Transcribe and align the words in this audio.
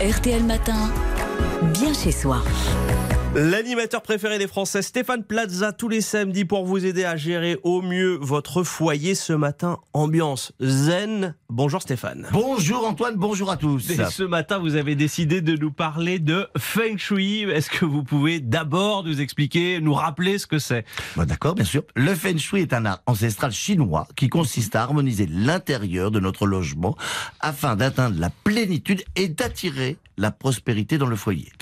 RTL 0.00 0.44
Matin, 0.44 0.90
bien 1.72 1.94
chez 1.94 2.12
soi. 2.12 2.42
L'animateur 3.36 4.00
préféré 4.00 4.38
des 4.38 4.46
Français, 4.46 4.80
Stéphane 4.80 5.22
Plaza, 5.22 5.70
tous 5.70 5.90
les 5.90 6.00
samedis 6.00 6.46
pour 6.46 6.64
vous 6.64 6.86
aider 6.86 7.04
à 7.04 7.18
gérer 7.18 7.58
au 7.64 7.82
mieux 7.82 8.16
votre 8.18 8.62
foyer. 8.62 9.14
Ce 9.14 9.34
matin, 9.34 9.76
ambiance 9.92 10.52
zen. 10.58 11.34
Bonjour 11.50 11.82
Stéphane. 11.82 12.26
Bonjour 12.32 12.86
Antoine, 12.86 13.16
bonjour 13.16 13.50
à 13.50 13.58
tous. 13.58 13.90
Et 13.90 14.02
ce 14.06 14.22
matin, 14.22 14.56
vous 14.56 14.74
avez 14.74 14.94
décidé 14.94 15.42
de 15.42 15.54
nous 15.54 15.70
parler 15.70 16.18
de 16.18 16.48
Feng 16.56 16.96
Shui. 16.96 17.42
Est-ce 17.42 17.68
que 17.68 17.84
vous 17.84 18.02
pouvez 18.02 18.40
d'abord 18.40 19.04
nous 19.04 19.20
expliquer, 19.20 19.82
nous 19.82 19.92
rappeler 19.92 20.38
ce 20.38 20.46
que 20.46 20.58
c'est? 20.58 20.86
Bah, 21.14 21.26
D'accord, 21.26 21.54
bien 21.54 21.66
sûr. 21.66 21.82
Le 21.94 22.14
Feng 22.14 22.38
Shui 22.38 22.62
est 22.62 22.72
un 22.72 22.86
art 22.86 23.02
ancestral 23.04 23.52
chinois 23.52 24.08
qui 24.16 24.30
consiste 24.30 24.74
à 24.76 24.82
harmoniser 24.82 25.26
l'intérieur 25.26 26.10
de 26.10 26.20
notre 26.20 26.46
logement 26.46 26.96
afin 27.40 27.76
d'atteindre 27.76 28.18
la 28.18 28.30
plénitude 28.30 29.04
et 29.14 29.28
d'attirer 29.28 29.98
la 30.16 30.30
prospérité 30.30 30.96
dans 30.96 31.06
le 31.06 31.16
foyer. 31.16 31.52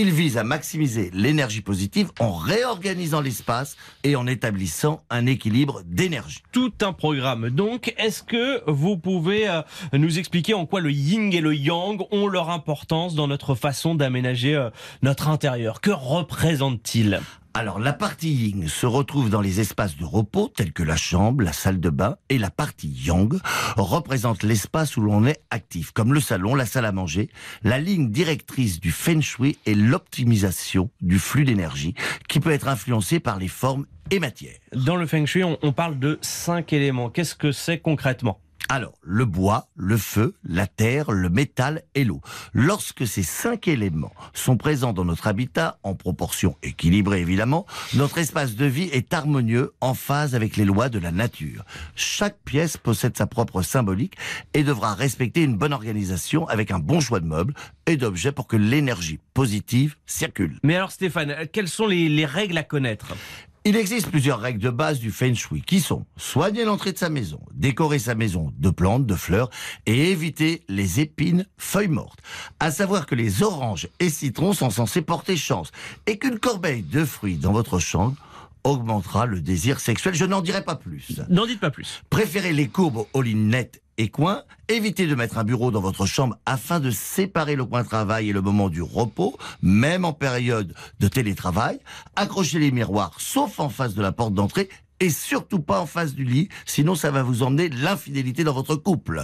Il 0.00 0.12
vise 0.12 0.38
à 0.38 0.44
maximiser 0.44 1.10
l'énergie 1.12 1.60
positive 1.60 2.12
en 2.20 2.32
réorganisant 2.32 3.20
l'espace 3.20 3.76
et 4.04 4.14
en 4.14 4.28
établissant 4.28 5.02
un 5.10 5.26
équilibre 5.26 5.82
d'énergie. 5.84 6.38
Tout 6.52 6.72
un 6.82 6.92
programme. 6.92 7.50
Donc, 7.50 7.92
est-ce 7.98 8.22
que 8.22 8.62
vous 8.70 8.96
pouvez 8.96 9.48
euh, 9.48 9.60
nous 9.92 10.20
expliquer 10.20 10.54
en 10.54 10.66
quoi 10.66 10.80
le 10.80 10.92
yin 10.92 11.32
et 11.32 11.40
le 11.40 11.52
yang 11.52 12.00
ont 12.12 12.28
leur 12.28 12.50
importance 12.50 13.16
dans 13.16 13.26
notre 13.26 13.56
façon 13.56 13.96
d'aménager 13.96 14.54
euh, 14.54 14.70
notre 15.02 15.26
intérieur? 15.26 15.80
Que 15.80 15.90
représentent-ils 15.90 17.20
Alors, 17.58 17.80
la 17.80 17.92
partie 17.92 18.32
yin 18.32 18.68
se 18.68 18.86
retrouve 18.86 19.30
dans 19.30 19.40
les 19.40 19.58
espaces 19.58 19.96
de 19.96 20.04
repos 20.04 20.46
tels 20.46 20.72
que 20.72 20.84
la 20.84 20.94
chambre, 20.94 21.42
la 21.42 21.52
salle 21.52 21.80
de 21.80 21.90
bain 21.90 22.16
et 22.28 22.38
la 22.38 22.50
partie 22.50 22.86
yang 22.86 23.36
représente 23.76 24.44
l'espace 24.44 24.96
où 24.96 25.00
l'on 25.00 25.26
est 25.26 25.40
actif, 25.50 25.90
comme 25.90 26.14
le 26.14 26.20
salon, 26.20 26.54
la 26.54 26.66
salle 26.66 26.84
à 26.84 26.92
manger. 26.92 27.30
La 27.64 27.80
ligne 27.80 28.12
directrice 28.12 28.78
du 28.78 28.92
feng 28.92 29.20
shui 29.20 29.58
est 29.66 29.74
l'optimisation 29.74 30.92
du 31.00 31.18
flux 31.18 31.44
d'énergie 31.44 31.94
qui 32.28 32.38
peut 32.38 32.52
être 32.52 32.68
influencé 32.68 33.18
par 33.18 33.40
les 33.40 33.48
formes 33.48 33.86
et 34.12 34.20
matières. 34.20 34.54
Dans 34.72 34.94
le 34.94 35.08
Feng 35.08 35.26
Shui, 35.26 35.42
on, 35.42 35.58
on 35.60 35.72
parle 35.72 35.98
de 35.98 36.20
cinq 36.22 36.72
éléments. 36.72 37.10
Qu'est-ce 37.10 37.34
que 37.34 37.50
c'est 37.50 37.80
concrètement? 37.80 38.40
Alors, 38.70 38.92
le 39.02 39.24
bois, 39.24 39.68
le 39.76 39.96
feu, 39.96 40.34
la 40.44 40.66
terre, 40.66 41.10
le 41.10 41.30
métal 41.30 41.82
et 41.94 42.04
l'eau. 42.04 42.20
Lorsque 42.52 43.06
ces 43.06 43.22
cinq 43.22 43.66
éléments 43.66 44.12
sont 44.34 44.58
présents 44.58 44.92
dans 44.92 45.06
notre 45.06 45.26
habitat, 45.26 45.78
en 45.82 45.94
proportion 45.94 46.54
équilibrée 46.62 47.22
évidemment, 47.22 47.64
notre 47.94 48.18
espace 48.18 48.56
de 48.56 48.66
vie 48.66 48.90
est 48.92 49.14
harmonieux, 49.14 49.72
en 49.80 49.94
phase 49.94 50.34
avec 50.34 50.56
les 50.56 50.66
lois 50.66 50.90
de 50.90 50.98
la 50.98 51.12
nature. 51.12 51.64
Chaque 51.94 52.38
pièce 52.44 52.76
possède 52.76 53.16
sa 53.16 53.26
propre 53.26 53.62
symbolique 53.62 54.16
et 54.52 54.64
devra 54.64 54.94
respecter 54.94 55.42
une 55.42 55.56
bonne 55.56 55.72
organisation 55.72 56.46
avec 56.48 56.70
un 56.70 56.78
bon 56.78 57.00
choix 57.00 57.20
de 57.20 57.26
meubles 57.26 57.54
et 57.86 57.96
d'objets 57.96 58.32
pour 58.32 58.46
que 58.46 58.56
l'énergie 58.56 59.18
positive 59.32 59.96
circule. 60.04 60.58
Mais 60.62 60.76
alors 60.76 60.92
Stéphane, 60.92 61.34
quelles 61.52 61.68
sont 61.68 61.86
les 61.86 62.26
règles 62.26 62.58
à 62.58 62.64
connaître? 62.64 63.14
Il 63.64 63.76
existe 63.76 64.08
plusieurs 64.10 64.40
règles 64.40 64.60
de 64.60 64.70
base 64.70 64.98
du 64.98 65.10
feng 65.10 65.34
shui 65.34 65.62
qui 65.62 65.80
sont 65.80 66.06
soigner 66.16 66.64
l'entrée 66.64 66.92
de 66.92 66.98
sa 66.98 67.10
maison, 67.10 67.40
décorer 67.52 67.98
sa 67.98 68.14
maison 68.14 68.52
de 68.56 68.70
plantes, 68.70 69.04
de 69.04 69.14
fleurs 69.14 69.50
et 69.86 70.10
éviter 70.10 70.62
les 70.68 71.00
épines, 71.00 71.46
feuilles 71.58 71.88
mortes. 71.88 72.20
À 72.60 72.70
savoir 72.70 73.06
que 73.06 73.14
les 73.14 73.42
oranges 73.42 73.88
et 74.00 74.10
citrons 74.10 74.52
sont 74.52 74.70
censés 74.70 75.02
porter 75.02 75.36
chance 75.36 75.70
et 76.06 76.18
qu'une 76.18 76.38
corbeille 76.38 76.82
de 76.82 77.04
fruits 77.04 77.36
dans 77.36 77.52
votre 77.52 77.78
chambre 77.78 78.16
augmentera 78.64 79.26
le 79.26 79.40
désir 79.40 79.80
sexuel. 79.80 80.14
Je 80.14 80.24
n'en 80.24 80.40
dirai 80.40 80.62
pas 80.62 80.76
plus. 80.76 81.20
N'en 81.28 81.46
dites 81.46 81.60
pas 81.60 81.70
plus. 81.70 82.02
Préférez 82.10 82.52
les 82.52 82.68
courbes 82.68 83.06
aux 83.12 83.22
lignes 83.22 83.48
nettes 83.48 83.82
et 83.98 84.08
coins. 84.08 84.42
Évitez 84.68 85.06
de 85.06 85.14
mettre 85.14 85.38
un 85.38 85.44
bureau 85.44 85.70
dans 85.70 85.80
votre 85.80 86.06
chambre 86.06 86.38
afin 86.46 86.80
de 86.80 86.90
séparer 86.90 87.56
le 87.56 87.64
coin 87.64 87.84
travail 87.84 88.30
et 88.30 88.32
le 88.32 88.40
moment 88.40 88.68
du 88.68 88.80
repos, 88.80 89.36
même 89.60 90.04
en 90.04 90.12
période 90.12 90.74
de 91.00 91.08
télétravail. 91.08 91.80
Accrochez 92.16 92.58
les 92.58 92.70
miroirs, 92.70 93.14
sauf 93.18 93.60
en 93.60 93.68
face 93.68 93.94
de 93.94 94.02
la 94.02 94.12
porte 94.12 94.34
d'entrée. 94.34 94.68
Et 95.00 95.10
surtout 95.10 95.60
pas 95.60 95.80
en 95.80 95.86
face 95.86 96.14
du 96.14 96.24
lit, 96.24 96.48
sinon 96.64 96.96
ça 96.96 97.12
va 97.12 97.22
vous 97.22 97.44
emmener 97.44 97.68
l'infidélité 97.68 98.42
dans 98.42 98.52
votre 98.52 98.74
couple. 98.74 99.22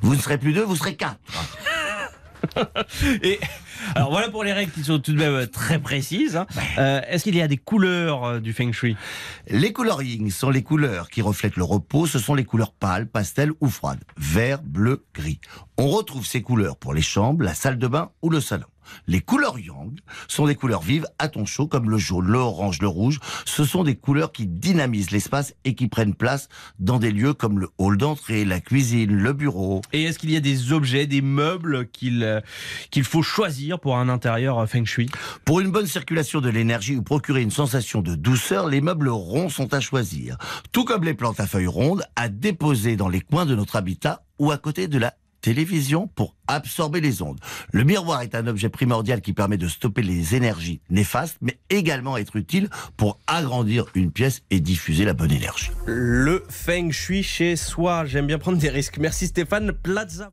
Vous 0.00 0.14
ne 0.14 0.20
serez 0.20 0.38
plus 0.38 0.52
deux, 0.52 0.62
vous 0.62 0.76
serez 0.76 0.94
quatre. 0.94 1.18
alors 3.94 4.10
voilà 4.10 4.28
pour 4.30 4.44
les 4.44 4.52
règles 4.52 4.72
qui 4.72 4.84
sont 4.84 4.98
tout 4.98 5.12
de 5.12 5.18
même 5.18 5.46
très 5.46 5.78
précises. 5.78 6.36
hein. 6.36 6.46
Euh, 6.78 7.00
Est-ce 7.08 7.24
qu'il 7.24 7.36
y 7.36 7.42
a 7.42 7.48
des 7.48 7.56
couleurs 7.56 8.24
euh, 8.24 8.40
du 8.40 8.52
Feng 8.52 8.72
Shui? 8.72 8.96
Les 9.48 9.72
yin 10.02 10.30
sont 10.30 10.50
les 10.50 10.62
couleurs 10.62 11.08
qui 11.08 11.22
reflètent 11.22 11.56
le 11.56 11.64
repos. 11.64 12.06
Ce 12.06 12.18
sont 12.18 12.34
les 12.34 12.44
couleurs 12.44 12.72
pâles, 12.72 13.06
pastel 13.06 13.52
ou 13.60 13.68
froides. 13.68 14.02
Vert, 14.16 14.62
bleu, 14.62 15.04
gris. 15.14 15.40
On 15.78 15.88
retrouve 15.88 16.26
ces 16.26 16.40
couleurs 16.40 16.78
pour 16.78 16.94
les 16.94 17.02
chambres, 17.02 17.44
la 17.44 17.54
salle 17.54 17.78
de 17.78 17.86
bain 17.86 18.10
ou 18.22 18.30
le 18.30 18.40
salon. 18.40 18.66
Les 19.06 19.20
couleurs 19.20 19.58
yang 19.58 19.98
sont 20.28 20.46
des 20.46 20.54
couleurs 20.54 20.80
vives 20.80 21.06
à 21.18 21.28
ton 21.28 21.44
chaud 21.44 21.66
comme 21.66 21.90
le 21.90 21.98
jaune, 21.98 22.26
le 22.26 22.38
orange, 22.38 22.80
le 22.80 22.88
rouge. 22.88 23.20
Ce 23.44 23.64
sont 23.64 23.84
des 23.84 23.96
couleurs 23.96 24.32
qui 24.32 24.46
dynamisent 24.46 25.10
l'espace 25.10 25.54
et 25.64 25.74
qui 25.74 25.88
prennent 25.88 26.14
place 26.14 26.48
dans 26.78 26.98
des 26.98 27.10
lieux 27.10 27.34
comme 27.34 27.58
le 27.58 27.68
hall 27.78 27.96
d'entrée, 27.98 28.44
la 28.44 28.60
cuisine, 28.60 29.12
le 29.12 29.32
bureau. 29.32 29.82
Et 29.92 30.04
est-ce 30.04 30.18
qu'il 30.18 30.30
y 30.30 30.36
a 30.36 30.40
des 30.40 30.72
objets, 30.72 31.06
des 31.06 31.20
meubles 31.20 31.88
qu'il 31.88 32.22
euh, 32.22 32.40
qu'il 32.90 33.04
faut 33.04 33.22
choisir 33.22 33.80
pour 33.80 33.96
un 33.96 34.08
intérieur 34.08 34.58
euh, 34.58 34.66
Feng 34.66 34.84
Shui? 34.84 35.10
Pour 35.44 35.60
une 35.60 35.70
bonne 35.70 35.86
circulation 35.86 36.40
de 36.40 36.48
l'énergie 36.48 36.96
ou 36.96 37.02
procurer 37.02 37.42
une 37.42 37.50
sensation 37.50 38.00
de 38.00 38.14
douceur, 38.14 38.68
les 38.68 38.80
meubles 38.80 39.08
ronds 39.08 39.50
sont 39.50 39.74
à 39.74 39.80
choisir. 39.80 40.38
Tout 40.72 40.84
comme 40.84 41.04
les 41.04 41.14
plantes 41.14 41.40
à 41.40 41.46
feuilles 41.46 41.66
rondes 41.66 42.04
à 42.16 42.28
déposer 42.28 42.96
dans 42.96 43.08
les 43.08 43.20
coins 43.20 43.46
de 43.46 43.54
notre 43.54 43.76
habitat 43.76 44.22
ou 44.38 44.50
à 44.50 44.58
côté 44.58 44.88
de 44.88 44.98
la 44.98 45.14
télévision 45.40 46.08
pour 46.08 46.34
absorber 46.48 47.00
les 47.00 47.22
ondes. 47.22 47.38
Le 47.72 47.84
miroir 47.84 48.22
est 48.22 48.34
un 48.34 48.46
objet 48.46 48.68
primordial 48.68 49.20
qui 49.20 49.32
permet 49.32 49.56
de 49.56 49.68
stopper 49.68 50.02
les 50.02 50.34
énergies 50.34 50.80
néfastes, 50.90 51.38
mais 51.40 51.58
également 51.70 52.16
être 52.16 52.36
utile 52.36 52.68
pour 52.96 53.18
agrandir 53.26 53.86
une 53.94 54.10
pièce 54.10 54.42
et 54.50 54.60
diffuser 54.60 55.04
la 55.04 55.12
bonne 55.12 55.32
énergie. 55.32 55.70
Le 55.86 56.44
Feng 56.48 56.90
Shui 56.90 57.22
chez 57.22 57.56
soi. 57.56 58.04
J'aime 58.04 58.26
bien 58.26 58.38
prendre 58.38 58.58
des 58.58 58.70
risques. 58.70 58.98
Merci 58.98 59.26
Stéphane 59.26 59.72
Plaza. 59.72 60.24